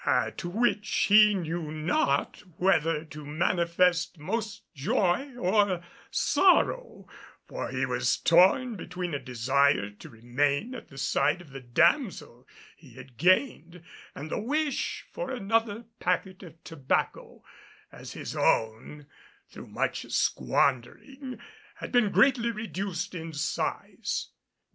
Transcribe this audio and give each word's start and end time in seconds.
At 0.03 0.43
which 0.43 0.87
he 1.09 1.35
knew 1.35 1.71
not 1.71 2.41
whether 2.57 3.05
to 3.05 3.23
manifest 3.23 4.17
most 4.17 4.63
joy 4.73 5.35
or 5.37 5.83
sorrow; 6.09 7.07
for 7.47 7.69
he 7.69 7.85
was 7.85 8.17
torn 8.17 8.75
between 8.75 9.13
a 9.13 9.19
desire 9.19 9.91
to 9.91 10.09
remain 10.09 10.73
at 10.73 10.87
the 10.87 10.97
side 10.97 11.39
of 11.39 11.51
the 11.51 11.59
damsel 11.61 12.47
he 12.75 12.95
had 12.95 13.17
gained 13.17 13.83
and 14.15 14.31
the 14.31 14.39
wish 14.39 15.05
for 15.11 15.29
another 15.29 15.85
packet 15.99 16.41
of 16.41 16.63
tobacco, 16.63 17.43
as 17.91 18.13
his 18.13 18.35
own 18.35 19.05
through 19.51 19.67
much 19.67 20.09
squandering 20.11 21.37
had 21.75 21.91
been 21.91 22.09
greatly 22.09 22.49
reduced 22.49 23.13
in 23.13 23.33
size. 23.33 24.29